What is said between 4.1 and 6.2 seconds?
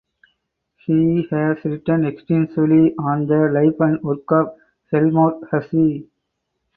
of Helmut Hasse.